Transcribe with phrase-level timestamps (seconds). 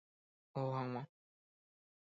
[0.57, 1.03] Oho hag̃ua.